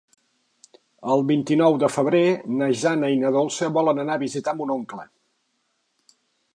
El 1.15 1.21
vint-i-nou 1.31 1.77
de 1.83 1.89
febrer 1.97 2.23
na 2.61 2.71
Jana 2.85 3.13
i 3.17 3.21
na 3.25 3.33
Dolça 3.39 3.71
volen 3.79 4.05
anar 4.07 4.19
a 4.21 4.25
visitar 4.27 4.57
mon 4.63 4.77
oncle. 4.79 5.09